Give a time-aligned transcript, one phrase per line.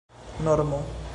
[0.43, 0.81] normo